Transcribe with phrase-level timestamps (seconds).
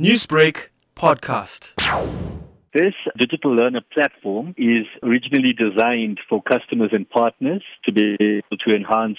[0.00, 1.74] Newsbreak podcast.
[2.72, 8.74] This digital learner platform is originally designed for customers and partners to be able to
[8.74, 9.18] enhance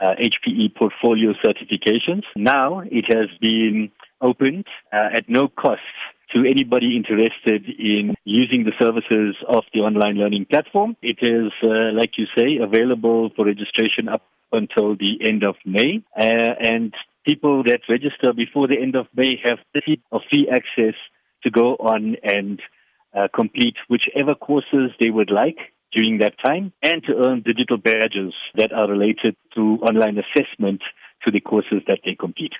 [0.00, 2.22] uh, HPE portfolio certifications.
[2.34, 5.80] Now it has been opened uh, at no cost
[6.34, 10.96] to anybody interested in using the services of the online learning platform.
[11.02, 16.02] It is, uh, like you say, available for registration up until the end of May.
[16.18, 16.92] Uh, and
[17.24, 19.58] people that register before the end of May have
[20.30, 20.94] free access
[21.42, 22.60] to go on and
[23.16, 25.58] uh, complete whichever courses they would like
[25.92, 30.80] during that time and to earn digital badges that are related to online assessment
[31.24, 32.52] to the courses that they complete.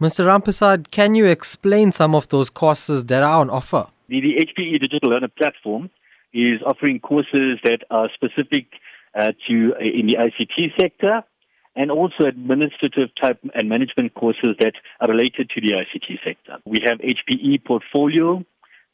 [0.00, 0.26] Mr.
[0.26, 3.86] Rampersadh, can you explain some of those courses that are on offer?
[4.08, 5.90] The, the HPE Digital Learner platform
[6.32, 8.66] is offering courses that are specific
[9.14, 11.22] uh, to uh, in the ICT sector
[11.76, 16.58] and also administrative type and management courses that are related to the ICT sector.
[16.64, 18.44] We have HPE portfolio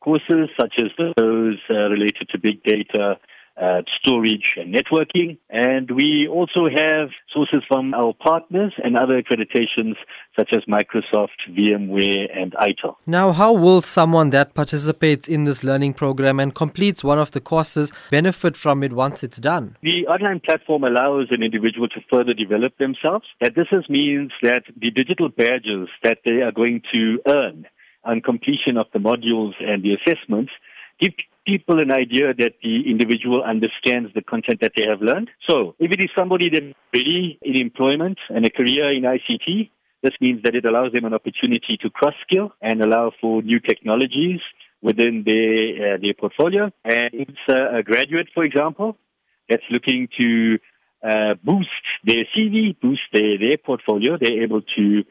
[0.00, 3.18] courses such as those uh, related to big data,
[3.60, 5.38] uh, storage and networking.
[5.50, 9.94] And we also have sources from our partners and other accreditations
[10.38, 12.96] such as Microsoft, VMware, and ITIL.
[13.06, 17.40] Now, how will someone that participates in this learning program and completes one of the
[17.40, 19.76] courses benefit from it once it's done?
[19.82, 23.26] The online platform allows an individual to further develop themselves.
[23.40, 27.66] And this means that the digital badges that they are going to earn
[28.04, 30.52] on completion of the modules and the assessments
[31.00, 31.12] give
[31.46, 35.30] people an idea that the individual understands the content that they have learned.
[35.48, 39.70] So if it is somebody that's ready in employment and a career in ICT,
[40.02, 43.60] this means that it allows them an opportunity to cross skill and allow for new
[43.60, 44.40] technologies
[44.82, 46.72] within their, uh, their portfolio.
[46.84, 48.96] And it's a graduate, for example,
[49.48, 50.58] that's looking to
[51.08, 51.68] uh, boost
[52.04, 54.16] their CV, boost their, their portfolio.
[54.20, 55.04] They're able to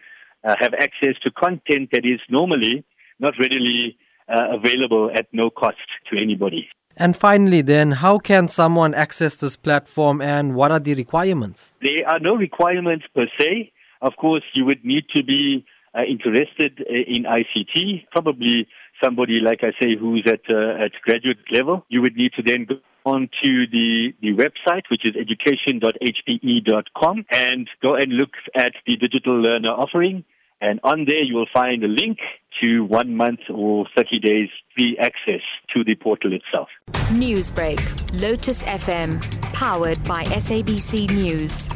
[0.43, 2.83] uh, have access to content that is normally
[3.19, 5.77] not readily uh, available at no cost
[6.11, 6.67] to anybody.
[6.97, 11.73] And finally, then, how can someone access this platform and what are the requirements?
[11.81, 13.71] There are no requirements per se.
[14.01, 18.67] Of course, you would need to be uh, interested uh, in ICT, probably
[19.03, 21.85] somebody, like I say, who's at, uh, at graduate level.
[21.89, 27.95] You would need to then go onto the, the website, which is education.hpe.com, and go
[27.95, 30.23] and look at the digital learner offering.
[30.59, 32.19] And on there, you will find a link
[32.61, 35.41] to one month or 30 days free access
[35.73, 36.69] to the portal itself.
[37.11, 37.79] Newsbreak,
[38.21, 39.21] Lotus FM,
[39.53, 41.67] powered by SABC News.